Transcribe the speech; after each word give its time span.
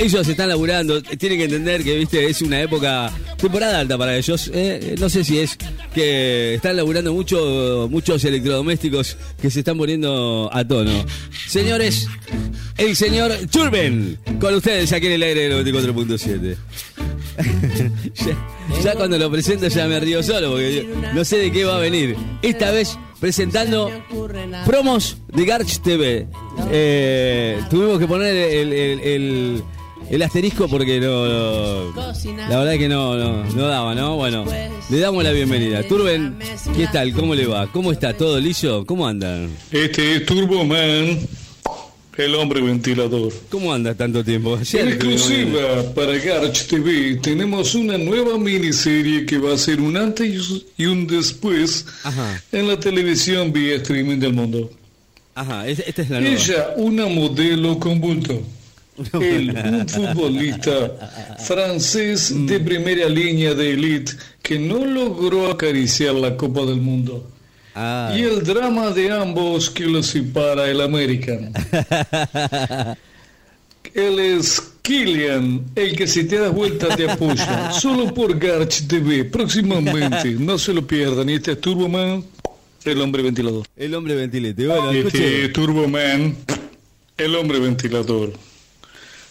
ellos 0.00 0.26
están 0.26 0.48
laburando, 0.48 1.02
tienen 1.02 1.38
que 1.38 1.44
entender 1.44 1.84
que, 1.84 1.96
viste, 1.98 2.26
es 2.26 2.40
una 2.42 2.60
época, 2.60 3.12
temporada 3.36 3.80
alta 3.80 3.98
para 3.98 4.16
ellos. 4.16 4.50
eh, 4.54 4.94
no 4.98 5.08
sé 5.10 5.24
si 5.24 5.38
es 5.38 5.56
que 5.94 6.54
están 6.54 6.76
laburando 6.76 7.12
mucho, 7.12 7.86
muchos 7.90 8.24
electrodomésticos 8.24 9.16
que 9.40 9.50
se 9.50 9.60
están 9.60 9.76
poniendo 9.78 10.48
a 10.52 10.66
tono. 10.66 11.04
Señores, 11.46 12.06
el 12.78 12.96
señor 12.96 13.32
Turben, 13.50 14.18
con 14.40 14.54
ustedes 14.54 14.92
aquí 14.92 15.06
en 15.06 15.12
el 15.12 15.22
aire 15.22 15.48
del 15.48 15.64
94.7. 15.64 16.56
ya, 18.84 18.94
cuando 18.94 19.18
lo 19.18 19.30
presento 19.30 19.68
ya 19.68 19.86
me 19.86 19.98
río 20.00 20.22
solo 20.22 20.50
porque 20.52 20.88
no 21.14 21.24
sé 21.24 21.38
de 21.38 21.52
qué 21.52 21.64
va 21.64 21.76
a 21.76 21.80
venir. 21.80 22.16
Esta 22.42 22.70
vez 22.70 22.98
presentando 23.18 23.90
promos 24.66 25.18
de 25.28 25.44
Garch 25.44 25.80
TV. 25.80 26.26
Eh, 26.70 27.60
tuvimos 27.70 27.98
que 27.98 28.06
poner 28.06 28.34
el- 28.36 29.62
el 30.10 30.22
asterisco 30.22 30.68
porque 30.68 31.00
no, 31.00 31.26
no- 31.26 31.92
la 32.48 32.58
verdad 32.58 32.72
que 32.78 32.88
no, 32.88 33.16
no, 33.16 33.44
no 33.44 33.66
daba, 33.68 33.94
¿no? 33.94 34.16
Bueno, 34.16 34.44
le 34.90 34.98
damos 34.98 35.22
la 35.24 35.30
bienvenida. 35.32 35.82
Turben, 35.84 36.36
¿qué 36.76 36.86
tal? 36.88 37.12
¿Cómo 37.12 37.34
le 37.34 37.46
va? 37.46 37.70
¿Cómo 37.72 37.92
está? 37.92 38.12
¿Todo 38.16 38.38
liso? 38.40 38.84
¿Cómo 38.86 39.06
andan? 39.06 39.48
Este 39.70 40.16
es 40.16 40.26
Turbo 40.26 40.64
Man, 40.64 41.18
el 42.16 42.34
hombre 42.34 42.60
ventilador. 42.60 43.32
¿Cómo 43.48 43.72
anda 43.72 43.94
tanto 43.94 44.22
tiempo? 44.24 44.56
Ayer 44.56 44.80
En 44.82 44.88
exclusiva 44.88 45.60
para 45.94 46.18
Garch 46.18 46.66
TV 46.66 47.16
tenemos 47.22 47.74
una 47.74 47.96
nueva 47.96 48.36
miniserie 48.36 49.24
que 49.24 49.38
va 49.38 49.54
a 49.54 49.58
ser 49.58 49.80
un 49.80 49.96
antes 49.96 50.64
y 50.76 50.86
un 50.86 51.06
después 51.06 51.86
Ajá. 52.02 52.42
en 52.52 52.66
la 52.68 52.78
televisión 52.78 53.52
vía 53.52 53.76
streaming 53.76 54.18
del 54.18 54.34
mundo. 54.34 54.70
Ajá, 55.36 55.66
es- 55.68 55.78
esta 55.86 56.02
es 56.02 56.10
la 56.10 56.20
nueva. 56.20 56.34
Ella, 56.36 56.66
una 56.76 57.06
modelo 57.06 57.78
con 57.78 58.00
bulto. 58.00 58.42
Él, 59.20 59.50
un 59.50 59.88
futbolista 59.88 61.36
francés 61.38 62.34
de 62.46 62.60
primera 62.60 63.08
línea 63.08 63.54
de 63.54 63.72
élite 63.72 64.12
que 64.42 64.58
no 64.58 64.84
logró 64.84 65.50
acariciar 65.50 66.14
la 66.14 66.36
Copa 66.36 66.64
del 66.64 66.80
Mundo. 66.80 67.28
Ah. 67.74 68.12
Y 68.16 68.22
el 68.22 68.42
drama 68.42 68.90
de 68.90 69.10
ambos 69.12 69.70
que 69.70 69.86
los 69.86 70.06
separa 70.06 70.68
el 70.68 70.80
American. 70.80 71.52
Él 73.94 74.20
es 74.20 74.60
Killian, 74.82 75.64
el 75.74 75.96
que 75.96 76.06
si 76.06 76.24
te 76.24 76.38
das 76.38 76.52
vuelta 76.52 76.94
te 76.96 77.10
apoya. 77.10 77.72
Solo 77.80 78.12
por 78.12 78.38
Garch 78.38 78.86
TV, 78.86 79.24
próximamente. 79.24 80.32
No 80.32 80.58
se 80.58 80.72
lo 80.72 80.86
pierdan. 80.86 81.28
Y 81.28 81.34
este 81.34 81.52
es 81.52 81.60
Turbo 81.60 81.88
Man, 81.88 82.24
el 82.84 83.00
hombre 83.00 83.22
ventilador. 83.22 83.66
El 83.76 83.94
hombre 83.94 84.14
ventilete. 84.14 84.66
Bueno, 84.66 84.90
Este 84.90 85.44
es 85.44 85.52
Turbo 85.52 85.88
Man, 85.88 86.36
el 87.16 87.34
hombre 87.36 87.58
ventilador. 87.60 88.32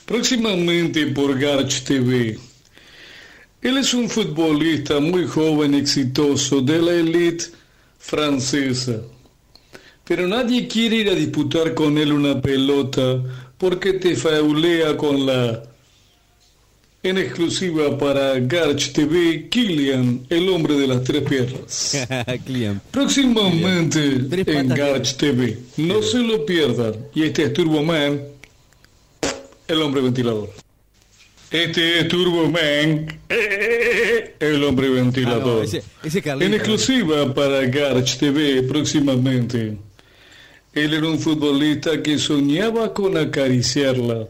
Próximamente 0.10 1.06
por 1.06 1.38
Garch 1.38 1.84
TV. 1.84 2.36
Él 3.62 3.78
es 3.78 3.94
un 3.94 4.10
futbolista 4.10 5.00
muy 5.00 5.28
joven, 5.28 5.76
exitoso, 5.76 6.62
de 6.62 6.82
la 6.82 6.94
élite 6.94 7.46
francesa. 8.00 9.02
Pero 10.04 10.28
nadie 10.28 10.68
quiere 10.68 10.96
ir 10.96 11.10
a 11.10 11.14
disputar 11.14 11.76
con 11.76 12.00
él 12.00 12.12
una 12.12 12.42
pelota 12.42 13.22
porque 13.60 13.94
te 13.94 14.16
faulea 14.16 14.98
con 14.98 15.28
la... 15.28 15.62
En 17.04 17.20
exclusiva 17.20 17.96
para 17.96 18.40
Garch 18.40 18.92
TV, 18.92 19.48
Killian, 19.48 20.26
el 20.28 20.50
hombre 20.50 20.74
de 20.74 20.88
las 20.88 21.04
tres 21.04 21.22
piernas. 21.22 21.96
Próximamente 22.92 24.26
en 24.48 24.70
Garch 24.70 25.18
TV. 25.18 25.56
No 25.78 26.02
se 26.02 26.18
lo 26.18 26.44
pierdan. 26.48 26.96
Y 27.14 27.26
este 27.26 27.44
es 27.44 27.54
Turbo 27.54 27.84
Man, 27.84 28.20
el 29.70 29.82
hombre 29.82 30.02
ventilador. 30.02 30.50
Este 31.52 32.00
es 32.00 32.08
Turbo 32.08 32.48
Man, 32.50 33.08
el 34.40 34.64
hombre 34.64 34.88
Ah, 34.88 34.90
no, 34.90 34.96
ventilador. 34.96 35.64
ese, 35.66 35.82
ese 36.04 36.22
Carlito. 36.22 36.46
En 36.46 36.54
exclusiva 36.54 37.34
para 37.34 37.66
Garch 37.66 38.18
TV 38.18 38.62
próximamente. 38.64 39.78
Él 40.74 40.94
era 40.94 41.08
un 41.08 41.18
futbolista 41.18 42.02
que 42.04 42.20
soñaba 42.20 42.94
con 42.94 43.18
acariciarla. 43.18 44.28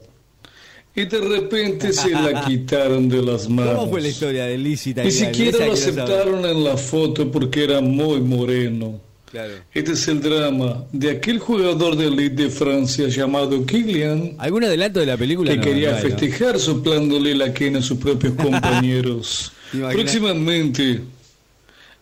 Y 0.95 1.05
de 1.05 1.19
repente 1.19 1.91
se 1.91 2.09
la 2.09 2.45
quitaron 2.45 3.09
de 3.09 3.21
las 3.21 3.49
manos. 3.49 3.75
¿Cómo 3.75 3.91
fue 3.91 4.01
la 4.01 4.07
historia 4.07 4.45
de 4.45 4.57
Lizzie 4.57 4.93
Ni 4.95 5.11
siquiera 5.11 5.65
lo 5.65 5.73
aceptaron 5.73 6.45
en 6.45 6.63
la 6.63 6.77
foto 6.77 7.29
porque 7.29 7.65
era 7.65 7.81
muy 7.81 8.21
moreno. 8.21 9.01
Claro. 9.31 9.53
Este 9.73 9.91
es 9.91 10.07
el 10.07 10.21
drama 10.21 10.83
de 10.91 11.11
aquel 11.11 11.37
jugador 11.39 11.95
de 11.95 12.07
elite 12.07 12.43
de 12.43 12.49
Francia 12.49 13.07
llamado 13.09 13.63
Kylian 13.65 14.33
¿Algún 14.39 14.63
adelanto 14.63 14.99
de 14.99 15.05
la 15.05 15.17
película? 15.17 15.51
que 15.51 15.57
No, 15.57 15.63
quería 15.63 15.91
no 15.91 15.97
hay, 15.97 16.03
¿no? 16.03 16.09
festejar 16.09 16.59
soplándole 16.59 17.35
la 17.35 17.53
quena 17.53 17.77
a 17.79 17.81
sus 17.83 17.99
propios 17.99 18.33
compañeros. 18.37 19.51
Próximamente 19.71 21.01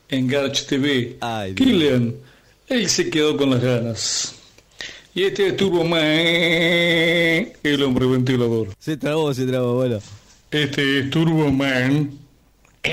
en 0.10 0.28
Garch 0.28 0.66
TV, 0.68 1.18
Ay. 1.20 1.54
Kylian, 1.54 2.16
él 2.70 2.88
se 2.90 3.10
quedó 3.10 3.36
con 3.36 3.50
las 3.50 3.62
ganas. 3.62 4.34
Y 5.14 5.24
este 5.24 5.48
es 5.48 5.58
Turbo 5.58 5.84
Man, 5.84 6.00
el 7.64 7.84
hombre 7.84 8.06
ventilador. 8.06 8.70
Se 8.80 8.96
trabó, 8.96 9.34
se 9.34 9.46
trabó, 9.48 9.74
bueno. 9.76 10.00
Este 10.52 11.00
es 11.00 11.10
Turbo 11.10 11.52
Man, 11.52 12.12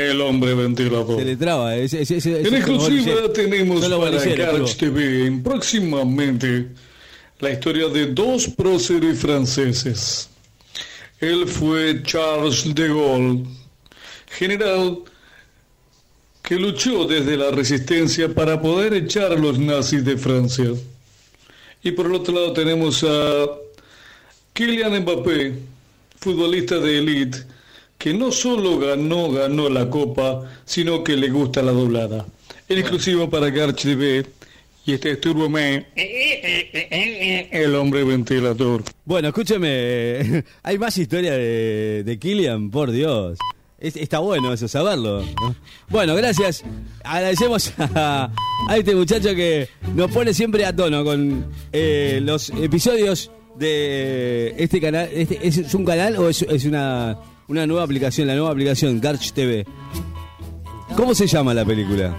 el 0.00 0.20
hombre 0.20 0.54
ventilador. 0.54 1.18
Se 1.18 1.24
le 1.24 1.36
traba. 1.36 1.76
Ese, 1.76 1.98
En 1.98 2.02
ese- 2.02 2.40
exclusiva 2.42 3.32
tenemos 3.32 3.86
para 3.88 4.24
Garch 4.24 4.76
TV 4.76 5.26
en 5.26 5.42
próximamente 5.42 6.68
la 7.40 7.50
historia 7.50 7.88
de 7.88 8.06
dos 8.06 8.48
próceres 8.48 9.18
franceses. 9.18 10.28
Él 11.20 11.46
fue 11.46 12.02
Charles 12.02 12.74
de 12.74 12.88
Gaulle, 12.88 13.44
general 14.38 14.98
que 16.42 16.56
luchó 16.56 17.04
desde 17.06 17.36
la 17.36 17.50
resistencia 17.50 18.28
para 18.34 18.60
poder 18.60 18.94
echar 18.94 19.32
a 19.32 19.36
los 19.36 19.58
nazis 19.58 20.04
de 20.04 20.16
Francia. 20.16 20.70
Y 21.82 21.92
por 21.92 22.06
el 22.06 22.14
otro 22.14 22.34
lado 22.34 22.52
tenemos 22.52 23.04
a 23.04 23.46
Kylian 24.52 25.00
Mbappé, 25.02 25.54
futbolista 26.18 26.78
de 26.78 26.98
élite, 26.98 27.38
que 28.00 28.14
no 28.14 28.32
solo 28.32 28.78
ganó, 28.78 29.30
ganó 29.30 29.68
la 29.68 29.90
copa, 29.90 30.42
sino 30.64 31.04
que 31.04 31.16
le 31.18 31.28
gusta 31.28 31.60
la 31.60 31.72
doblada. 31.72 32.24
El 32.66 32.78
exclusivo 32.78 33.28
para 33.28 33.50
Garch 33.50 33.82
TV, 33.82 34.24
y 34.86 34.92
este 34.94 35.10
es 35.12 35.20
Turbo 35.20 35.50
Man, 35.50 35.84
el 35.94 37.74
hombre 37.74 38.02
ventilador. 38.04 38.82
Bueno, 39.04 39.28
escúcheme. 39.28 40.44
Hay 40.62 40.78
más 40.78 40.96
historia 40.96 41.32
de, 41.32 42.02
de 42.04 42.18
Killian, 42.18 42.70
por 42.70 42.90
Dios. 42.90 43.38
Es- 43.78 43.96
está 43.96 44.18
bueno 44.20 44.52
eso, 44.52 44.66
saberlo. 44.68 45.20
¿no? 45.22 45.54
Bueno, 45.88 46.14
gracias. 46.14 46.64
Agradecemos 47.04 47.72
a, 47.78 48.30
a 48.68 48.76
este 48.78 48.94
muchacho 48.94 49.34
que 49.34 49.68
nos 49.94 50.10
pone 50.10 50.32
siempre 50.32 50.64
a 50.64 50.74
tono 50.74 51.04
con 51.04 51.46
eh, 51.72 52.20
los 52.22 52.48
episodios 52.50 53.30
de 53.58 54.54
este 54.58 54.80
canal. 54.80 55.08
Este, 55.12 55.38
¿es, 55.46 55.58
es 55.58 55.74
un 55.74 55.84
canal 55.84 56.16
o 56.16 56.28
es, 56.30 56.42
es 56.42 56.64
una, 56.64 57.16
una 57.50 57.66
nueva 57.66 57.82
aplicación? 57.82 58.28
La 58.28 58.34
nueva 58.34 58.52
aplicación, 58.52 59.00
Garch 59.00 59.32
TV. 59.32 59.66
¿Cómo 60.96 61.14
se 61.14 61.26
llama 61.26 61.52
la 61.52 61.64
película? 61.64 62.16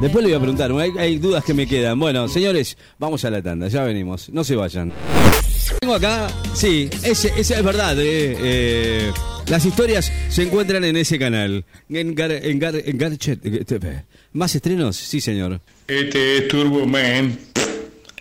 Después 0.00 0.24
le 0.24 0.30
voy 0.30 0.36
a 0.36 0.40
preguntar, 0.40 0.72
hay, 0.98 1.18
dudas 1.18 1.44
que 1.44 1.54
me 1.54 1.66
quedan. 1.66 1.98
Bueno, 1.98 2.28
señores, 2.28 2.76
vamos 2.98 3.24
a 3.24 3.30
la 3.30 3.40
tanda, 3.40 3.68
ya 3.68 3.84
venimos, 3.84 4.28
no 4.30 4.42
se 4.42 4.56
vayan. 4.56 4.92
Tengo 5.80 5.94
acá, 5.94 6.28
sí, 6.54 6.90
ese 7.02 7.32
es 7.38 7.62
verdad, 7.62 7.98
eh, 8.00 8.36
eh, 8.40 9.12
las 9.48 9.64
historias 9.64 10.10
se 10.30 10.42
encuentran 10.42 10.82
en 10.84 10.96
ese 10.96 11.18
canal, 11.18 11.64
en, 11.88 12.14
Gar, 12.14 12.32
en, 12.32 12.58
Gar, 12.58 12.74
en 12.76 12.98
Garchet 12.98 13.66
TV. 13.66 14.04
¿Más 14.32 14.54
estrenos? 14.54 14.96
Sí, 14.96 15.20
señor. 15.20 15.60
Este 15.86 16.38
es 16.38 16.48
Turbo 16.48 16.86
Man, 16.86 17.38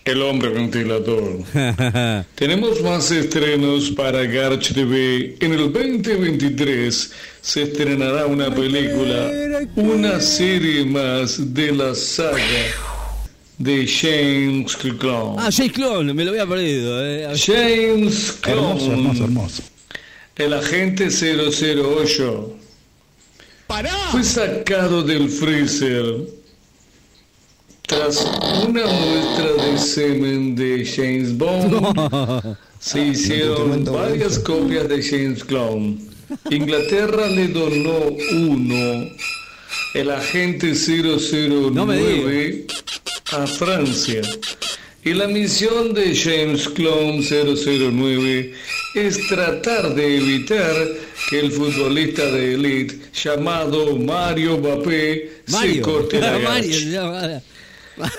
el 0.07 0.21
hombre 0.21 0.49
ventilador. 0.49 1.39
Tenemos 2.35 2.81
más 2.81 3.11
estrenos 3.11 3.91
para 3.91 4.23
Garch 4.25 4.73
TV. 4.73 5.35
En 5.39 5.53
el 5.53 5.71
2023 5.71 7.11
se 7.41 7.63
estrenará 7.63 8.25
una 8.25 8.53
película, 8.53 9.29
una 9.75 10.19
serie 10.19 10.85
más 10.85 11.53
de 11.53 11.71
la 11.73 11.93
saga 11.95 12.37
de 13.57 13.87
James 13.87 14.75
Clone. 14.77 15.35
ah, 15.39 15.49
Jay 15.51 15.69
Clone, 15.69 16.13
me 16.13 16.23
lo 16.23 16.31
había 16.31 16.45
perdido. 16.45 17.03
Eh. 17.05 17.27
James 17.35 18.33
Clone, 18.41 18.59
Hermoso, 18.61 18.91
hermoso, 18.91 19.23
hermoso. 19.23 19.63
el 20.35 20.53
agente 20.53 21.07
008, 21.09 22.53
fue 24.11 24.23
sacado 24.23 25.03
del 25.03 25.27
freezer 25.29 26.36
tras 27.87 28.21
una 28.67 28.85
muestra 28.85 29.53
de 29.63 29.77
semen 29.77 30.55
de 30.55 30.85
James 30.85 31.35
Bond. 31.35 32.57
Se 32.79 33.07
hicieron 33.07 33.85
varias 33.85 34.37
copias 34.39 34.87
de 34.87 35.01
James 35.01 35.43
Clone. 35.43 35.97
Inglaterra 36.51 37.27
le 37.27 37.47
donó 37.47 38.15
uno, 38.33 39.09
el 39.93 40.11
agente 40.11 40.73
009, 40.75 41.71
No 41.71 41.85
me 41.85 42.65
a 43.31 43.47
Francia. 43.47 44.21
Y 45.03 45.13
la 45.13 45.27
misión 45.27 45.93
de 45.93 46.13
James 46.13 46.67
Clone 46.67 47.21
009 47.21 48.53
es 48.95 49.27
tratar 49.27 49.95
de 49.95 50.17
evitar 50.17 50.75
que 51.29 51.39
el 51.39 51.51
futbolista 51.51 52.25
de 52.25 52.53
élite 52.55 52.99
llamado 53.13 53.95
Mario 53.95 54.57
Mbappé 54.57 55.41
se 55.45 55.81
corte 55.81 56.19
la 56.19 56.37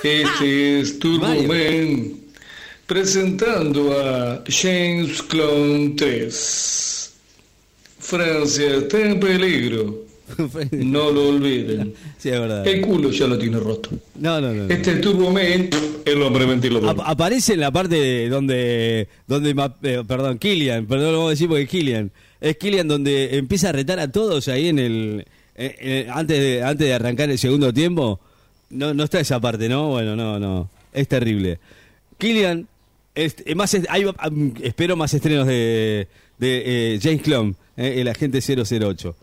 Este 0.03 0.81
es 0.81 0.99
Turbo 0.99 1.27
Mario. 1.27 1.49
Man 1.49 2.13
presentando 2.87 3.93
a 4.01 4.43
James 4.49 5.23
Clone 5.23 5.91
3. 5.97 7.13
Francia 7.99 8.77
está 8.77 9.01
en 9.01 9.21
peligro. 9.21 10.07
No 10.73 11.11
lo 11.11 11.29
olviden. 11.31 11.95
sí, 12.19 12.29
es 12.29 12.39
verdad. 12.39 12.67
El 12.67 12.83
culo 12.83 13.11
ya 13.11 13.27
lo 13.27 13.39
tiene 13.39 13.59
roto. 13.59 13.89
No, 14.17 14.41
no, 14.43 14.53
no. 14.53 14.65
no. 14.65 14.75
Este 14.75 14.93
es 14.93 15.01
Turbo 15.01 15.31
Man, 15.31 15.71
el 16.05 16.23
hombre 16.23 16.45
ventilador. 16.45 16.91
Ap- 16.91 17.01
aparece 17.09 17.55
en 17.55 17.61
la 17.61 17.71
parte 17.71 17.95
de 17.95 18.29
donde, 18.29 19.09
donde 19.27 19.51
eh, 19.85 20.03
perdón, 20.07 20.39
Killian, 20.39 20.85
perdón, 20.87 21.13
lo 21.13 21.19
vamos 21.19 21.29
a 21.29 21.31
decir 21.31 21.49
porque 21.49 21.63
es 21.63 21.69
Killian. 21.71 22.11
Es 22.43 22.57
Killian 22.59 22.87
donde 22.87 23.39
empieza 23.39 23.71
a 23.71 23.73
retar 23.73 23.99
a 24.01 24.13
todos 24.13 24.49
ahí 24.49 24.69
en 24.69 24.79
el, 24.79 25.25
eh, 25.57 25.75
eh, 25.81 26.07
antes, 26.13 26.39
de, 26.39 26.63
antes 26.63 26.87
de 26.87 26.93
arrancar 26.95 27.31
el 27.31 27.39
segundo 27.39 27.73
tiempo. 27.73 28.21
No, 28.71 28.93
no 28.95 29.05
está 29.05 29.21
esa 29.21 29.41
parte, 29.41 29.69
¿no? 29.69 29.89
Bueno, 29.89 30.15
no, 30.15 30.39
no. 30.39 30.69
Es 30.93 31.09
terrible. 31.09 31.59
Killian, 32.19 32.69
es, 33.15 33.37
eh, 33.45 33.55
más, 33.55 33.75
hay, 33.89 34.07
espero 34.63 34.97
más 34.97 35.13
estrenos 35.15 35.47
de, 35.47 36.09
de 36.39 36.95
eh, 36.95 37.01
James 37.03 37.23
Clone, 37.23 37.55
eh, 37.77 38.01
el 38.01 38.09
agente 38.09 38.41
008. 38.41 39.17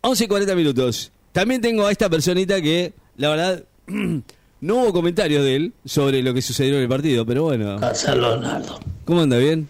11 0.00 0.24
y 0.24 0.28
40 0.28 0.54
minutos. 0.54 1.12
También 1.32 1.60
tengo 1.60 1.86
a 1.86 1.92
esta 1.92 2.08
personita 2.08 2.60
que, 2.60 2.92
la 3.16 3.30
verdad, 3.30 3.64
no 4.60 4.74
hubo 4.76 4.92
comentarios 4.92 5.44
de 5.44 5.56
él 5.56 5.72
sobre 5.84 6.22
lo 6.22 6.32
que 6.34 6.42
sucedió 6.42 6.76
en 6.76 6.82
el 6.82 6.88
partido, 6.88 7.26
pero 7.26 7.44
bueno. 7.44 7.78
Casa 7.80 8.14
Leonardo, 8.14 8.80
¿Cómo 9.04 9.22
anda? 9.22 9.38
¿Bien? 9.38 9.68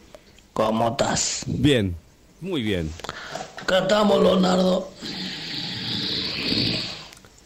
¿cómo 0.53 0.89
estás? 0.89 1.45
Bien. 1.47 1.95
Muy 2.41 2.63
bien. 2.63 2.91
Acá 3.61 3.81
estamos, 3.81 4.23
Leonardo. 4.23 4.91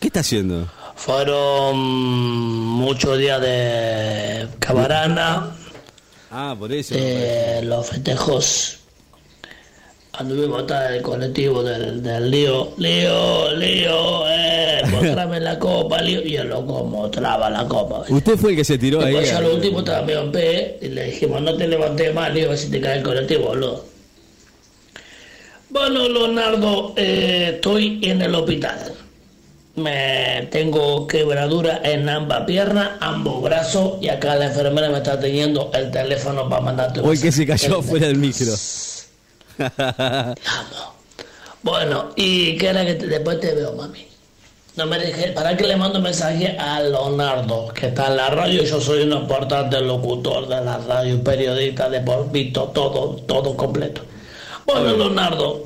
¿Qué 0.01 0.07
está 0.09 0.21
haciendo? 0.21 0.69
Fueron 1.07 1.77
muchos 1.79 3.19
días 3.19 3.41
de 3.41 4.47
cabarana, 4.61 5.51
Ah, 6.31 6.55
por 6.57 6.73
eso. 6.73 6.95
de 6.95 7.61
los 7.65 7.89
festejos. 7.89 8.79
Anduvimos 10.13 10.61
hasta 10.61 10.95
el 10.95 11.03
colectivo 11.03 11.65
del, 11.65 12.05
del 12.05 12.31
lío. 12.31 12.73
Lío, 12.79 13.53
lío, 13.57 14.29
eh, 14.29 14.83
mostrame 14.93 15.41
la 15.41 15.59
copa, 15.59 16.01
lío. 16.01 16.23
Y 16.25 16.37
el 16.37 16.49
loco 16.51 16.85
mostraba 16.85 17.51
la 17.51 17.67
copa. 17.67 18.05
Usted 18.09 18.37
fue 18.37 18.51
el 18.51 18.57
que 18.59 18.65
se 18.65 18.79
tiró 18.79 19.01
ahí. 19.05 19.17
Ya 19.27 19.39
al- 19.39 19.43
lo 19.43 19.55
último 19.57 19.81
estaba 19.81 20.03
medio 20.07 20.21
en 20.33 20.77
y 20.83 20.89
le 20.89 21.07
dijimos, 21.07 21.43
no 21.43 21.57
te 21.57 21.67
levantes 21.67 22.15
más, 22.15 22.33
Lío, 22.33 22.57
si 22.57 22.71
te 22.71 22.81
cae 22.81 22.99
el 22.99 23.03
colectivo, 23.03 23.47
boludo. 23.47 23.85
Bueno, 25.69 26.09
Leonardo, 26.09 26.93
eh, 26.97 27.55
estoy 27.55 27.99
en 28.05 28.23
el 28.23 28.33
hospital. 28.37 28.93
Me 29.75 30.49
tengo 30.51 31.07
quebradura 31.07 31.81
en 31.83 32.07
ambas 32.09 32.45
piernas, 32.45 32.91
ambos 33.01 33.43
brazos 33.43 33.95
y 34.03 34.09
acá 34.11 34.35
la 34.37 34.47
enfermera 34.47 34.91
me 34.91 34.99
está 34.99 35.19
teniendo 35.19 35.71
el 35.73 35.91
teléfono 35.91 36.47
para 36.49 36.61
mandarte 36.61 37.01
un 37.01 37.11
el 37.11 37.21
que 37.21 37.33
se 37.33 37.47
cayó 37.47 37.81
fuera 37.81 38.07
del 38.09 38.17
micro. 38.19 38.53
Amo. 39.59 40.95
Bueno, 41.63 42.11
y 42.17 42.57
que 42.59 42.67
era 42.69 42.85
que 42.85 42.95
te- 42.95 43.07
después 43.07 43.41
te 43.41 43.55
veo, 43.55 43.73
mami. 43.75 44.07
No 44.77 44.87
me 44.87 44.99
dejé, 44.99 45.29
para 45.33 45.57
que 45.57 45.67
le 45.67 45.77
mando 45.77 45.99
un 45.99 46.05
mensaje 46.05 46.57
a 46.59 46.81
Leonardo, 46.81 47.69
que 47.75 47.89
está 47.89 48.09
en 48.09 48.17
la 48.17 48.31
radio, 48.31 48.63
yo 48.65 48.81
soy 48.81 49.03
un 49.03 49.13
importante 49.13 49.81
locutor 49.81 50.49
de 50.49 50.63
la 50.65 50.79
radio, 50.79 51.23
periodista 51.23 51.89
de 51.91 52.01
por 52.01 52.31
visto, 52.33 52.65
todo, 52.75 53.17
todo 53.27 53.55
completo. 53.57 54.01
Bueno, 54.67 54.97
Leonardo, 54.97 55.63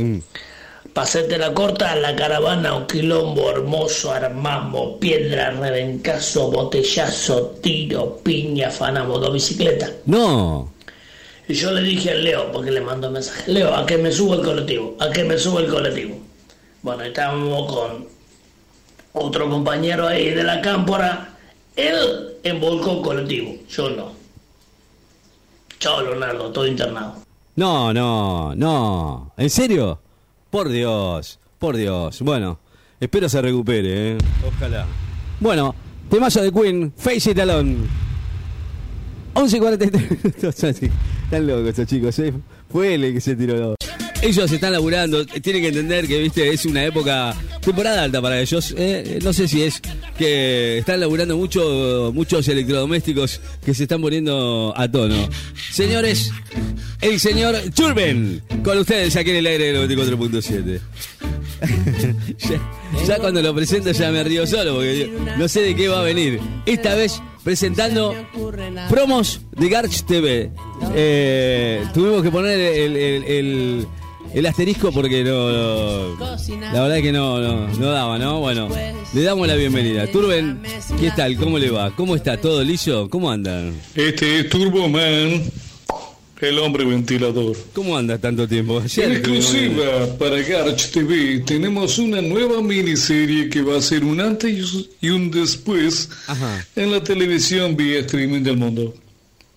pasete 0.96 1.36
la 1.36 1.52
corta, 1.52 1.94
la 1.94 2.16
caravana, 2.16 2.74
un 2.74 2.86
quilombo 2.86 3.50
hermoso, 3.50 4.12
armamos, 4.12 4.96
piedra, 4.98 5.50
rebencazo, 5.50 6.50
botellazo, 6.50 7.58
tiro, 7.60 8.16
piña, 8.22 8.70
fanamos 8.70 9.20
dos 9.20 9.34
bicicletas. 9.34 9.92
No. 10.06 10.72
Y 11.46 11.52
yo 11.52 11.70
le 11.72 11.82
dije 11.82 12.12
al 12.12 12.24
Leo, 12.24 12.50
porque 12.50 12.70
le 12.70 12.80
mando 12.80 13.08
un 13.08 13.12
mensaje, 13.12 13.52
Leo, 13.52 13.74
a 13.74 13.84
que 13.84 13.98
me 13.98 14.10
suba 14.10 14.36
el 14.36 14.42
colectivo, 14.42 14.96
a 14.98 15.10
que 15.10 15.22
me 15.22 15.36
suba 15.36 15.60
el 15.60 15.68
colectivo. 15.68 16.16
Bueno, 16.80 17.02
estábamos 17.02 17.70
con 17.70 18.08
otro 19.12 19.50
compañero 19.50 20.08
ahí 20.08 20.30
de 20.30 20.44
la 20.44 20.62
cámpora, 20.62 21.36
él 21.76 22.38
embolcó 22.42 22.92
el 22.92 23.02
colectivo, 23.02 23.54
yo 23.68 23.90
no. 23.90 24.12
Chao, 25.78 26.00
Leonardo, 26.00 26.50
todo 26.52 26.66
internado. 26.66 27.16
No, 27.56 27.92
no, 27.92 28.54
no. 28.54 29.34
¿En 29.36 29.50
serio? 29.50 30.05
Por 30.50 30.68
Dios, 30.68 31.38
por 31.58 31.76
Dios. 31.76 32.20
Bueno, 32.22 32.58
espero 33.00 33.28
se 33.28 33.42
recupere, 33.42 34.12
¿eh? 34.12 34.18
Ojalá. 34.46 34.86
Bueno, 35.40 35.74
temazo 36.08 36.42
de 36.42 36.52
Queen, 36.52 36.92
Face 36.96 37.30
It 37.30 37.38
Alone. 37.38 37.76
11.43 39.34 39.92
minutos. 39.92 40.64
Están 41.24 41.46
locos 41.46 41.68
estos 41.68 41.86
chicos, 41.86 42.18
¿eh? 42.20 42.32
Fue 42.70 42.94
él 42.94 43.04
el 43.04 43.14
que 43.14 43.20
se 43.20 43.36
tiró. 43.36 43.75
Ellos 44.26 44.50
están 44.50 44.72
laburando, 44.72 45.24
tienen 45.24 45.62
que 45.62 45.68
entender 45.68 46.08
que, 46.08 46.18
viste, 46.18 46.52
es 46.52 46.66
una 46.66 46.84
época, 46.84 47.32
temporada 47.60 48.02
alta 48.02 48.20
para 48.20 48.40
ellos. 48.40 48.74
¿eh? 48.76 49.20
No 49.22 49.32
sé 49.32 49.46
si 49.46 49.62
es 49.62 49.80
que 50.18 50.78
están 50.78 50.98
laburando 50.98 51.36
mucho, 51.36 52.10
muchos 52.12 52.48
electrodomésticos 52.48 53.40
que 53.64 53.72
se 53.72 53.84
están 53.84 54.00
poniendo 54.02 54.74
a 54.76 54.90
tono. 54.90 55.28
Señores, 55.70 56.32
el 57.00 57.20
señor 57.20 57.54
Churben, 57.72 58.42
con 58.64 58.78
ustedes 58.78 59.14
aquí 59.14 59.30
en 59.30 59.36
el 59.36 59.46
aire 59.46 59.72
del 59.72 59.88
94.7. 59.88 60.80
ya, 63.06 63.18
cuando 63.18 63.40
lo 63.40 63.54
presento 63.54 63.92
ya 63.92 64.10
me 64.10 64.24
río 64.24 64.44
solo 64.44 64.74
porque 64.74 65.08
no 65.38 65.46
sé 65.46 65.60
de 65.60 65.76
qué 65.76 65.86
va 65.86 66.00
a 66.00 66.02
venir. 66.02 66.40
Esta 66.66 66.96
vez 66.96 67.22
presentando 67.44 68.12
promos 68.90 69.40
de 69.52 69.68
Garch 69.68 70.02
TV. 70.04 70.50
Eh, 70.96 71.84
tuvimos 71.94 72.24
que 72.24 72.30
poner 72.32 72.58
el- 72.58 73.86
el 74.34 74.46
asterisco 74.46 74.92
porque 74.92 75.24
no, 75.24 76.16
no- 76.16 76.36
la 76.72 76.82
verdad 76.82 77.02
que 77.02 77.12
no, 77.12 77.40
no, 77.40 77.68
no 77.68 77.90
daba, 77.90 78.18
¿no? 78.18 78.40
Bueno, 78.40 78.68
le 79.14 79.22
damos 79.22 79.46
la 79.46 79.54
bienvenida. 79.54 80.06
Turben, 80.06 80.60
¿qué 81.00 81.10
tal? 81.16 81.36
¿Cómo 81.36 81.58
le 81.58 81.70
va? 81.70 81.94
¿Cómo 81.94 82.16
está? 82.16 82.36
¿Todo 82.38 82.62
liso? 82.62 83.08
¿Cómo 83.08 83.30
andan? 83.30 83.74
Este 83.94 84.40
es 84.40 84.48
Turbo 84.48 84.88
Man, 84.88 85.42
el 86.40 86.58
hombre 86.58 86.84
ventilador. 86.84 87.56
¿Cómo 87.72 87.96
anda 87.96 88.18
tanto 88.18 88.46
tiempo? 88.46 88.82
En 88.96 89.12
exclusiva 89.12 90.06
para 90.18 90.40
Garch 90.42 90.90
TV 90.90 91.40
tenemos 91.40 91.98
una 91.98 92.20
nueva 92.20 92.60
miniserie 92.60 93.48
que 93.48 93.62
va 93.62 93.78
a 93.78 93.82
ser 93.82 94.04
un 94.04 94.20
antes 94.20 94.86
y 95.00 95.08
un 95.08 95.30
después 95.30 96.10
Ajá. 96.26 96.64
en 96.76 96.92
la 96.92 97.02
televisión 97.02 97.74
vía 97.76 98.00
streaming 98.00 98.42
del 98.42 98.56
mundo. 98.58 98.94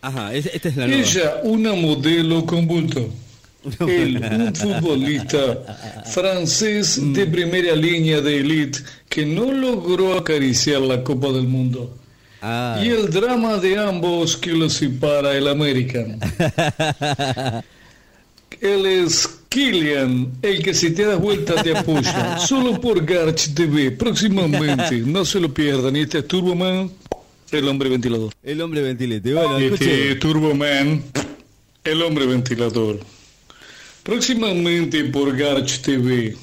Ajá, 0.02 0.34
es- 0.34 0.46
esta 0.54 0.70
es 0.70 0.78
la 0.78 0.88
nueva. 0.88 1.02
Ella, 1.04 1.34
una 1.44 1.74
modelo 1.74 2.46
con 2.46 2.66
bulto. 2.66 3.10
Él, 3.88 4.22
un 4.24 4.56
futbolista 4.56 6.04
francés 6.06 7.00
de 7.14 7.26
primera 7.26 7.76
línea 7.76 8.22
de 8.22 8.38
élite 8.38 8.80
que 9.10 9.26
no 9.26 9.52
logró 9.52 10.18
acariciar 10.18 10.82
la 10.82 11.04
Copa 11.04 11.28
del 11.32 11.48
Mundo. 11.48 11.96
Ah. 12.42 12.80
Y 12.82 12.88
el 12.88 13.10
drama 13.10 13.58
de 13.58 13.78
ambos 13.78 14.38
que 14.38 14.52
los 14.52 14.74
separa 14.74 15.36
el 15.36 15.48
American. 15.48 16.20
Él 18.62 18.86
es 18.86 19.28
Killian, 19.50 20.32
el 20.42 20.64
que 20.64 20.74
si 20.74 20.92
te 20.92 21.06
das 21.06 21.20
vuelta 21.20 21.62
te 21.62 21.76
apoya. 21.78 22.38
Solo 22.48 22.80
por 22.80 23.06
Garch 23.06 23.54
TV, 23.54 23.92
próximamente. 23.92 24.98
No 25.00 25.26
se 25.26 25.40
lo 25.40 25.54
pierdan. 25.54 25.96
Y 25.96 26.02
este 26.02 26.20
es 26.20 26.28
Turboman, 26.28 26.92
el 27.52 27.68
hombre 27.68 27.90
ventilador. 27.90 28.34
El 28.44 28.62
hombre 28.62 28.82
ventilete. 28.82 29.34
Bueno, 29.34 29.58
Este 29.58 30.12
es 30.12 30.20
Turboman, 30.20 31.04
el 31.84 32.02
hombre 32.02 32.26
ventilador. 32.26 33.00
Próximamente 34.04 35.04
por 35.06 35.36
Garch 35.36 35.82
TV. 35.82 36.36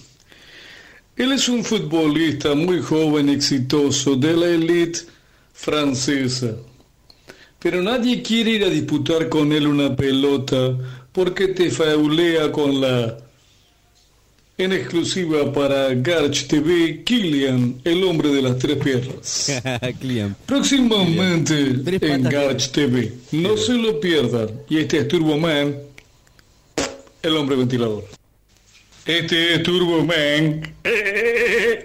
Él 1.16 1.32
es 1.32 1.48
un 1.48 1.64
futbolista 1.64 2.54
muy 2.54 2.80
joven, 2.80 3.30
exitoso, 3.30 4.16
de 4.16 4.36
la 4.36 4.46
élite 4.46 5.00
francesa. 5.54 6.56
Pero 7.58 7.82
nadie 7.82 8.22
quiere 8.22 8.50
ir 8.50 8.64
a 8.64 8.68
disputar 8.68 9.28
con 9.28 9.50
él 9.52 9.66
una 9.66 9.96
pelota 9.96 10.76
porque 11.12 11.48
te 11.48 11.70
faulea 11.70 12.52
con 12.52 12.80
la... 12.80 13.18
En 14.58 14.72
exclusiva 14.72 15.52
para 15.52 15.92
Garch 15.94 16.46
TV, 16.46 17.02
Killian, 17.04 17.80
el 17.84 18.04
hombre 18.04 18.30
de 18.30 18.40
las 18.42 18.58
tres 18.58 18.78
piernas. 18.78 19.52
Próximamente 20.46 21.76
en 22.00 22.22
Garch 22.22 22.70
TV. 22.70 23.12
No 23.32 23.56
se 23.56 23.75
lo 23.75 24.00
pierdan. 24.00 24.48
Y 24.68 24.78
este 24.78 24.98
es 24.98 25.08
Turboman, 25.08 25.76
el 27.26 27.37
hombre 27.37 27.56
ventilador. 27.56 28.04
Este 29.04 29.54
es 29.54 29.62
Turboman, 29.62 30.75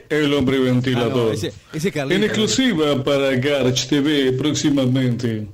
el 0.09 0.33
hombre 0.33 0.57
Ah, 0.57 0.61
ventilador. 0.61 1.27
no, 1.27 1.31
ese, 1.31 1.53
ese 1.71 1.91
Carlito. 1.91 2.15
En 2.15 2.23
exclusiva 2.23 3.03
para 3.03 3.35
Garch 3.35 3.87
TV 3.87 4.31
próximamente. 4.33 5.45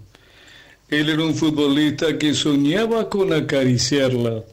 Él 0.89 1.10
era 1.10 1.22
un 1.22 1.36
futbolista 1.36 2.17
que 2.17 2.34
soñaba 2.34 3.10
con 3.10 3.34
acariciarla. 3.34 4.44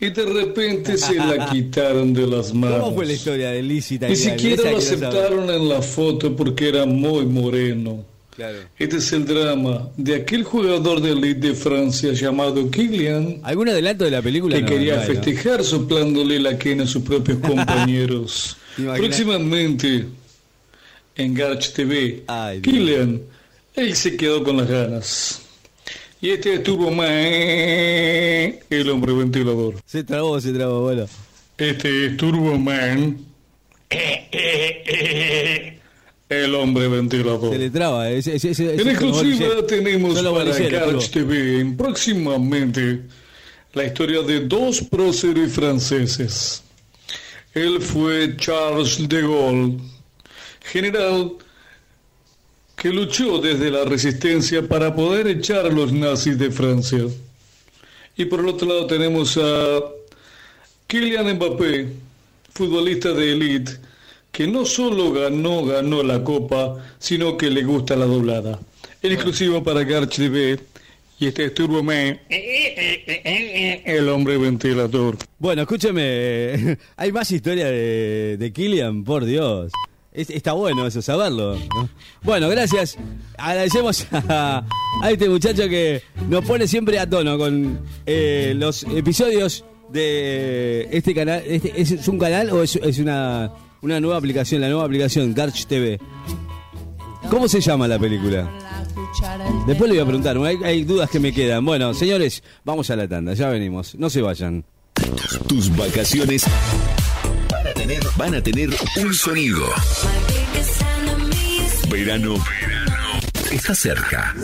Y 0.00 0.10
de 0.10 0.26
repente 0.26 0.98
se 0.98 1.14
la 1.14 1.46
quitaron 1.52 2.12
de 2.12 2.26
las 2.26 2.52
manos. 2.52 2.80
¿Cómo 2.80 2.96
fue 2.96 3.06
la 3.06 3.12
historia 3.12 3.50
de 3.52 3.62
Lícita? 3.62 4.08
Ni 4.08 4.16
siquiera 4.16 4.70
lo 4.72 4.78
aceptaron 4.78 5.48
en 5.48 5.68
la 5.68 5.80
foto 5.80 6.34
porque 6.34 6.68
era 6.68 6.84
muy 6.86 7.24
moreno. 7.24 8.04
Claro. 8.36 8.58
Este 8.78 8.98
es 8.98 9.12
el 9.14 9.24
drama 9.24 9.88
de 9.96 10.14
aquel 10.16 10.44
jugador 10.44 11.00
de 11.00 11.12
elite 11.12 11.48
de 11.48 11.54
Francia 11.54 12.12
llamado 12.12 12.70
Kylian 12.70 13.40
¿Algún 13.42 13.70
adelanto 13.70 14.04
de 14.04 14.10
la 14.10 14.20
película? 14.20 14.56
que 14.56 14.60
No, 14.62 14.68
quería 14.68 14.96
no 14.96 15.00
¿no? 15.00 15.06
festejar 15.06 15.64
soplándole 15.64 16.38
la 16.38 16.58
quena 16.58 16.84
a 16.84 16.86
sus 16.86 17.02
propios 17.02 17.38
compañeros. 17.46 18.58
Próximamente 18.76 20.04
en 21.16 21.32
Garch 21.32 21.72
TV, 21.72 22.24
Ay. 22.26 22.60
Kylian, 22.60 23.22
él 23.74 23.96
se 23.96 24.16
quedó 24.18 24.44
con 24.44 24.58
las 24.58 24.68
ganas. 24.68 25.42
Y 26.20 26.28
este 26.30 26.54
estuvo 26.54 26.90
más 26.90 27.08
el 27.08 28.90
hombre 28.90 29.12
ventilador. 29.14 29.76
Se 29.86 30.04
trabó, 30.04 30.38
se 30.42 30.52
trabó, 30.52 30.82
bueno. 30.82 31.06
Este 31.56 32.06
es 32.06 32.16
Turbo 32.18 32.58
Man. 32.58 33.16
El 36.28 36.54
hombre 36.56 36.88
ventilador. 36.88 37.52
Se 37.52 37.58
le 37.58 37.70
traba. 37.70 38.10
Ese, 38.10 38.34
ese, 38.36 38.50
ese- 38.50 38.74
En 38.74 38.88
exclusiva 38.88 39.64
tenemos 39.66 40.20
para 40.20 40.44
Garch 40.58 41.10
TV 41.10 41.60
en 41.60 41.76
próximamente 41.76 43.02
la 43.74 43.84
historia 43.84 44.22
de 44.22 44.40
dos 44.40 44.80
próceres 44.82 45.52
franceses. 45.52 46.62
Él 47.54 47.80
fue 47.80 48.36
Charles 48.36 49.08
de 49.08 49.22
Gaulle, 49.22 49.78
general 50.72 51.32
que 52.74 52.90
luchó 52.90 53.38
desde 53.38 53.70
la 53.70 53.84
resistencia 53.84 54.66
para 54.66 54.94
poder 54.94 55.28
echar 55.28 55.64
a 55.64 55.70
los 55.70 55.92
nazis 55.92 56.36
de 56.38 56.50
Francia. 56.50 57.04
Y 58.16 58.24
por 58.26 58.40
el 58.40 58.48
otro 58.48 58.66
lado 58.68 58.86
tenemos 58.86 59.38
a 59.38 59.80
Kylian 60.86 61.34
Mbappé, 61.36 61.88
futbolista 62.52 63.12
de 63.12 63.32
élite, 63.32 63.72
que 64.36 64.46
no 64.46 64.66
solo 64.66 65.12
ganó, 65.12 65.64
ganó 65.64 66.02
la 66.02 66.22
copa, 66.22 66.76
sino 66.98 67.38
que 67.38 67.48
le 67.48 67.62
gusta 67.62 67.96
la 67.96 68.04
doblada. 68.04 68.58
El 69.00 69.12
exclusivo 69.12 69.62
para 69.64 69.82
Garch 69.84 70.16
TV 70.16 70.60
y 71.18 71.26
este 71.28 71.46
es 71.46 71.54
Turbo 71.54 71.82
Man, 71.82 72.20
el 72.28 74.08
hombre 74.10 74.36
ventilador. 74.36 75.16
Bueno, 75.38 75.62
escúcheme, 75.62 76.76
hay 76.96 77.12
más 77.12 77.30
historia 77.32 77.66
de, 77.66 78.36
de 78.38 78.52
Killian, 78.52 79.04
por 79.04 79.24
Dios. 79.24 79.72
Es- 80.12 80.28
está 80.30 80.52
bueno 80.52 80.86
eso, 80.86 81.00
saberlo. 81.00 81.54
¿no? 81.56 81.88
Bueno, 82.22 82.48
gracias. 82.50 82.98
Agradecemos 83.38 84.06
a, 84.12 84.66
a 85.02 85.10
este 85.10 85.28
muchacho 85.28 85.68
que 85.68 86.02
nos 86.28 86.44
pone 86.44 86.66
siempre 86.66 86.98
a 86.98 87.08
tono 87.08 87.38
con 87.38 87.80
eh, 88.04 88.52
los 88.56 88.82
episodios 88.84 89.64
de 89.90 90.88
este 90.90 91.14
canal. 91.14 91.42
Este, 91.46 91.72
¿es, 91.80 91.90
es 91.92 92.08
un 92.08 92.18
canal 92.18 92.50
o 92.50 92.62
es, 92.62 92.76
es 92.76 92.98
una, 92.98 93.50
una 93.86 94.00
nueva 94.00 94.18
aplicación? 94.18 94.60
La 94.60 94.68
nueva 94.68 94.84
aplicación, 94.84 95.32
Garch 95.32 95.66
TV. 95.66 96.00
¿Cómo 97.30 97.48
se 97.48 97.60
llama 97.60 97.86
la 97.86 97.98
película? 97.98 98.50
Después 99.66 99.88
le 99.88 99.96
voy 99.96 100.02
a 100.02 100.06
preguntar, 100.06 100.36
hay, 100.64 100.82
dudas 100.82 101.08
que 101.08 101.20
me 101.20 101.32
quedan. 101.32 101.64
Bueno, 101.64 101.94
señores, 101.94 102.42
vamos 102.64 102.90
a 102.90 102.96
la 102.96 103.06
tanda, 103.06 103.34
ya 103.34 103.48
venimos. 103.48 103.94
No 103.94 104.10
se 104.10 104.20
vayan. 104.22 104.64
Tus 105.48 105.74
vacaciones 105.76 106.44
van 107.50 107.66
a 107.66 107.72
tener, 107.74 108.02
van 108.16 108.34
a 108.34 108.42
tener 108.42 108.70
un 109.04 109.14
sonido. 109.14 109.64
Verano, 111.88 112.34
verano. 112.34 113.20
Está 113.52 113.74
cerca. 113.74 114.34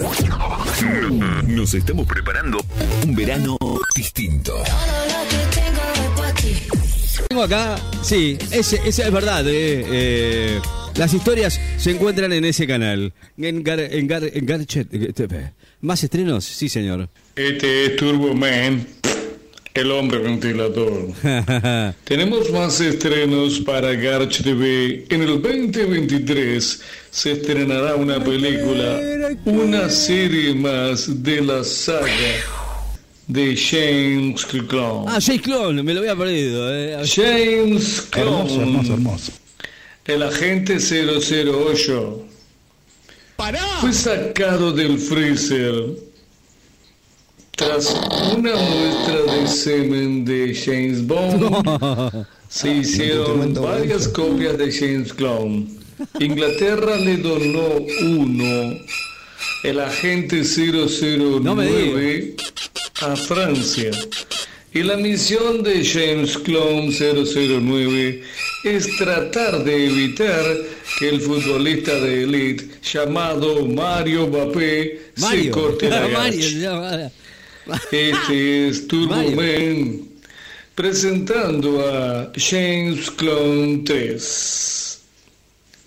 Nos 1.46 1.74
estamos 1.74 2.06
preparando 2.06 2.64
un 3.04 3.14
verano 3.16 3.58
distinto. 3.96 4.54
Tengo 7.42 7.56
acá, 7.56 7.76
sí, 8.04 8.38
ese, 8.52 8.80
ese 8.86 9.02
es 9.02 9.10
verdad. 9.10 9.44
eh, 9.48 9.84
eh, 9.90 10.60
las 10.94 11.12
historias 11.12 11.60
se 11.76 11.90
encuentran 11.90 12.32
en 12.32 12.44
ese 12.44 12.68
canal. 12.68 13.12
En, 13.36 13.64
Gar, 13.64 13.80
en, 13.80 14.06
Gar, 14.06 14.22
en 14.32 14.46
Garchet 14.46 14.88
TV. 15.12 15.52
¿Más 15.80 16.04
estrenos? 16.04 16.44
Sí, 16.44 16.68
señor. 16.68 17.08
Este 17.34 17.86
es 17.86 17.96
Turbo 17.96 18.32
Man, 18.32 18.86
el 19.74 19.90
hombre 19.90 20.20
ventilador. 20.20 21.08
Tenemos 22.04 22.48
más 22.52 22.80
estrenos 22.80 23.58
para 23.58 23.92
Garch 23.94 24.44
TV. 24.44 25.06
En 25.10 25.22
el 25.22 25.42
2023 25.42 26.80
se 27.10 27.32
estrenará 27.32 27.96
una 27.96 28.22
película, 28.22 29.00
una 29.46 29.88
serie 29.88 30.54
más 30.54 31.24
de 31.24 31.40
la 31.40 31.64
saga 31.64 32.61
de 33.28 33.56
James 33.56 34.44
Clone. 34.68 35.06
ah, 35.08 35.18
Jay 35.20 35.38
Clone, 35.38 35.82
me 35.82 35.94
lo 35.94 36.00
había 36.00 36.16
perdido. 36.16 36.68
eh. 36.74 36.96
James 37.06 38.02
Clone, 38.10 38.30
Hermoso, 38.30 38.60
hermoso, 38.62 38.92
hermoso. 38.94 39.32
el 40.06 40.22
agente 40.22 40.78
008, 40.78 42.26
fue 43.80 43.92
sacado 43.92 44.72
del 44.72 44.98
freezer 44.98 45.74
tras 47.56 47.94
una 48.36 48.54
muestra 48.54 49.22
de 49.34 49.46
semen 49.48 50.24
de 50.24 50.54
James 50.54 51.06
Bond. 51.06 52.26
Se 52.48 52.70
hicieron 52.76 53.54
varias 53.54 54.08
copias 54.08 54.58
de 54.58 54.70
James 54.72 55.12
Clone. 55.12 55.66
Inglaterra 56.20 56.96
le 56.96 57.16
donó 57.18 57.68
uno, 58.02 58.76
el 59.64 59.80
agente 59.80 60.42
009, 60.44 62.34
a 63.02 63.16
Francia. 63.16 63.90
Y 64.74 64.82
la 64.82 64.96
misión 64.96 65.62
de 65.62 65.84
James 65.84 66.38
Clone 66.38 66.90
009 66.90 68.22
es 68.64 68.96
tratar 68.96 69.64
de 69.64 69.86
evitar 69.86 70.44
que 70.98 71.08
el 71.10 71.20
futbolista 71.20 71.94
de 72.00 72.22
élite 72.24 72.68
llamado 72.82 73.66
Mario 73.66 74.28
Mbappé 74.28 75.00
se 75.16 75.50
corte 75.50 75.90
la 75.90 76.08
Mario. 76.14 77.10
Este 77.90 78.68
es 78.68 78.86
Turbo 78.88 79.14
Mario. 79.14 79.36
Man 79.36 80.12
presentando 80.74 81.86
a 81.86 82.32
James 82.34 83.10
Clone 83.10 83.82
3. 83.84 84.98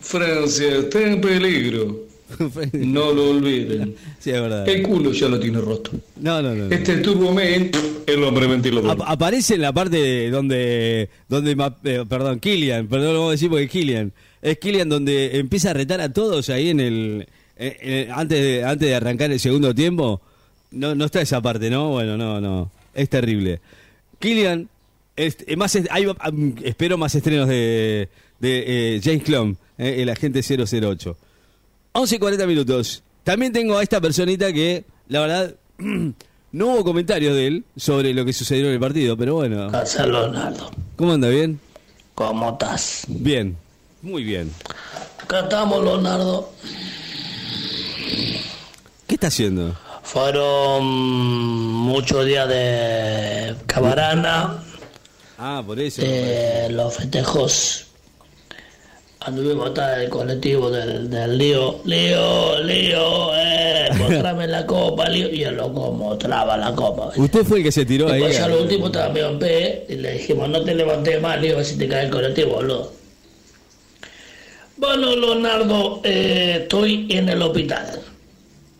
Francia 0.01 0.77
está 0.77 1.01
en 1.01 1.21
peligro. 1.21 2.04
No 2.73 3.11
lo 3.13 3.29
olviden. 3.31 3.95
sí, 4.19 4.31
es 4.31 4.41
verdad. 4.41 4.67
El 4.67 4.81
culo 4.83 5.11
ya 5.11 5.27
lo 5.27 5.39
tiene 5.39 5.59
roto. 5.59 5.91
No, 6.21 6.41
no, 6.41 6.53
no. 6.55 6.73
Este 6.73 6.93
es 6.93 7.01
Turbo 7.01 7.31
Man, 7.33 7.69
el 8.07 8.23
hombre 8.23 8.47
ventilador. 8.47 8.91
Ap- 8.91 9.03
aparece 9.07 9.55
en 9.55 9.61
la 9.61 9.71
parte 9.73 9.97
de 9.97 10.29
donde, 10.31 11.09
donde 11.29 11.51
eh, 11.83 12.03
perdón, 12.07 12.39
Killian, 12.39 12.87
perdón, 12.87 13.13
lo 13.13 13.19
vamos 13.19 13.29
a 13.29 13.31
decir 13.33 13.49
porque 13.49 13.65
es 13.65 13.71
Killian. 13.71 14.11
Es 14.41 14.57
Killian 14.59 14.89
donde 14.89 15.37
empieza 15.39 15.71
a 15.71 15.73
retar 15.73 16.01
a 16.01 16.11
todos 16.11 16.49
ahí 16.49 16.69
en 16.69 16.79
el, 16.79 17.27
eh, 17.57 17.77
eh, 17.81 18.09
antes, 18.11 18.39
de, 18.41 18.63
antes 18.63 18.87
de 18.89 18.95
arrancar 18.95 19.31
el 19.31 19.39
segundo 19.39 19.73
tiempo. 19.73 20.21
No, 20.71 20.93
no 20.95 21.05
está 21.05 21.21
esa 21.21 21.41
parte, 21.41 21.69
¿no? 21.69 21.89
Bueno, 21.91 22.17
no, 22.17 22.41
no. 22.41 22.71
Es 22.93 23.09
terrible. 23.09 23.59
Killian, 24.19 24.67
es, 25.15 25.37
más, 25.57 25.75
est- 25.75 25.87
hay, 25.91 26.05
espero 26.63 26.97
más 26.97 27.13
estrenos 27.15 27.47
de, 27.47 28.09
de 28.39 28.95
eh, 28.95 29.01
James 29.03 29.23
Clone, 29.23 29.55
eh, 29.77 29.97
el 30.01 30.09
agente 30.09 30.41
008. 30.41 31.17
11 31.97 32.15
y 32.15 32.19
40 32.19 32.45
minutos. 32.47 33.03
También 33.23 33.53
tengo 33.53 33.77
a 33.77 33.83
esta 33.83 34.01
personita 34.01 34.51
que, 34.51 34.83
la 35.07 35.21
verdad, 35.21 35.55
no 36.51 36.67
hubo 36.67 36.83
comentarios 36.83 37.33
de 37.33 37.47
él 37.47 37.65
sobre 37.77 38.13
lo 38.13 38.25
que 38.25 38.33
sucedió 38.33 38.67
en 38.67 38.73
el 38.73 38.79
partido, 38.81 39.15
pero 39.15 39.35
bueno. 39.35 39.71
Casa 39.71 40.05
Leonardo, 40.05 40.71
¿Cómo 40.97 41.13
anda? 41.13 41.29
¿Bien? 41.29 41.57
¿cómo 42.13 42.51
estás? 42.51 43.05
Bien. 43.07 43.55
Muy 44.01 44.23
bien. 44.25 44.51
Acá 45.23 45.39
estamos, 45.41 45.83
Leonardo. 45.83 46.51
¿Qué 49.07 49.15
está 49.15 49.27
haciendo? 49.27 49.75
Fueron 50.03 50.83
muchos 50.85 52.25
días 52.25 52.47
de 52.49 53.55
cabarana, 53.67 54.63
Ah, 55.37 55.63
por 55.65 55.79
eso. 55.79 56.01
de 56.01 56.67
los 56.71 56.93
festejos. 56.95 57.87
Anduvimos 59.25 59.69
hasta 59.69 60.03
el 60.03 60.09
colectivo 60.09 60.69
del, 60.69 61.09
del 61.09 61.35
lío, 61.35 61.81
lío, 61.85 62.61
lío, 62.61 63.35
eh, 63.35 63.89
mostrame 63.97 64.45
la 64.45 64.67
copa, 64.67 65.09
lío, 65.09 65.33
y 65.33 65.41
el 65.43 65.55
loco 65.55 65.91
mostraba 65.91 66.55
la 66.55 66.75
copa. 66.75 67.09
Usted 67.15 67.43
fue 67.43 67.57
el 67.57 67.63
que 67.63 67.71
se 67.71 67.85
tiró 67.87 68.07
ahí. 68.07 68.19
Después 68.21 68.37
ya 68.37 68.47
lo 68.47 68.61
último 68.61 68.85
estaba 68.85 69.09
medio 69.09 69.29
en 69.29 69.39
P 69.39 69.85
y 69.89 69.95
le 69.95 70.11
dijimos, 70.11 70.47
no 70.47 70.61
te 70.63 70.75
levantes 70.75 71.19
más, 71.19 71.41
Lío, 71.41 71.53
a 71.53 71.57
ver 71.57 71.65
si 71.65 71.75
te 71.75 71.87
cae 71.87 72.05
el 72.05 72.11
colectivo, 72.11 72.53
boludo. 72.53 72.91
Bueno, 74.77 75.15
Leonardo, 75.15 76.01
eh, 76.03 76.59
estoy 76.61 77.07
en 77.09 77.27
el 77.27 77.41
hospital. 77.41 78.01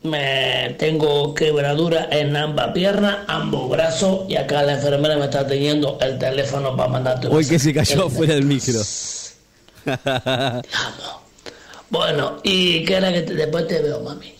Me 0.03 0.75
tengo 0.77 1.33
quebradura 1.33 2.07
en 2.11 2.35
ambas 2.35 2.71
piernas, 2.71 3.19
ambos 3.27 3.67
brazos 3.71 4.29
y 4.29 4.35
acá 4.35 4.61
la 4.61 4.73
enfermera 4.73 5.17
me 5.17 5.25
está 5.25 5.47
teniendo 5.47 5.97
el 6.01 6.19
teléfono 6.19 6.77
para 6.77 6.89
mandarte 6.89 7.27
un 7.27 7.35
Hoy 7.35 7.47
que 7.47 7.57
se 7.57 7.73
cayó 7.73 8.07
fuera 8.11 8.35
del 8.35 8.45
micro. 8.45 8.79
Bueno, 11.89 12.37
y 12.43 12.83
que 12.83 12.95
era 12.95 13.13
que 13.13 13.21
te- 13.21 13.35
después 13.35 13.67
te 13.67 13.81
veo, 13.81 13.99
mami. 14.01 14.33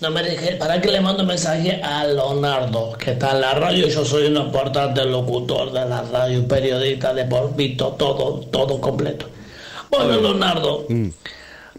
No 0.00 0.10
me 0.10 0.22
dejé, 0.22 0.56
¿para 0.56 0.80
qué 0.80 0.90
le 0.90 1.00
mando 1.00 1.22
mensaje 1.24 1.80
a 1.80 2.04
Leonardo, 2.04 2.92
que 2.98 3.12
está 3.12 3.30
en 3.30 3.40
la 3.40 3.54
radio? 3.54 3.86
Yo 3.86 4.04
soy 4.04 4.26
un 4.26 4.36
importante 4.36 5.04
locutor 5.04 5.70
de 5.72 5.84
la 5.88 6.02
radio, 6.02 6.46
periodista, 6.48 7.14
de 7.14 7.24
por 7.24 7.54
visto, 7.54 7.88
todo, 7.96 8.40
todo 8.50 8.80
completo. 8.80 9.26
Bueno, 9.90 10.20
Leonardo, 10.20 10.86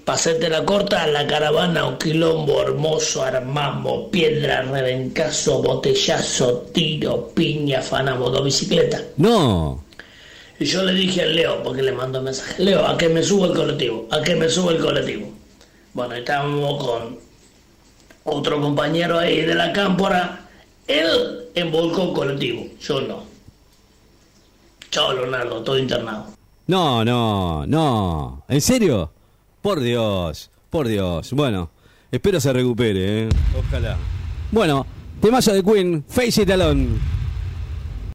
pasete 0.05 0.47
la 0.49 0.63
corta, 0.63 1.05
la 1.07 1.27
caravana, 1.27 1.85
un 1.85 1.97
quilombo 1.97 2.61
hermoso, 2.61 3.23
armamos, 3.23 4.09
piedra, 4.09 4.61
rebencazo, 4.61 5.61
botellazo, 5.61 6.67
tiro, 6.73 7.27
piña, 7.35 7.81
fanamos 7.81 8.31
dos 8.31 8.45
bicicletas. 8.45 9.03
No. 9.17 9.83
Y 10.59 10.65
yo 10.65 10.83
le 10.83 10.93
dije 10.93 11.23
al 11.23 11.35
Leo, 11.35 11.63
porque 11.63 11.81
le 11.81 11.91
mando 11.91 12.21
mensaje, 12.21 12.63
Leo, 12.63 12.85
a 12.85 12.97
que 12.97 13.09
me 13.09 13.23
suba 13.23 13.47
el 13.47 13.53
colectivo, 13.53 14.07
a 14.11 14.21
que 14.21 14.35
me 14.35 14.47
suba 14.47 14.71
el 14.71 14.79
colectivo. 14.79 15.31
Bueno, 15.93 16.13
estábamos 16.15 16.83
con 16.83 17.17
otro 18.23 18.61
compañero 18.61 19.19
ahí 19.19 19.41
de 19.41 19.55
la 19.55 19.73
cámpora, 19.73 20.47
él 20.87 21.49
embolcó 21.55 22.03
el 22.03 22.13
colectivo, 22.13 22.67
yo 22.79 23.01
no. 23.01 23.23
Chao, 24.91 25.13
Leonardo, 25.13 25.63
todo 25.63 25.77
internado. 25.77 26.27
No, 26.67 27.03
no, 27.03 27.65
no. 27.65 28.43
¿En 28.47 28.61
serio? 28.61 29.11
Por 29.61 29.79
Dios, 29.79 30.49
por 30.69 30.87
Dios. 30.87 31.33
Bueno, 31.33 31.71
espero 32.11 32.39
se 32.39 32.53
recupere, 32.53 33.23
¿eh? 33.23 33.29
Ojalá. 33.57 33.97
Bueno, 34.51 34.85
temazo 35.19 35.51
de 35.51 35.63
Queen, 35.63 36.05
Face 36.07 36.43
It 36.43 36.51
Alone. 36.51 37.22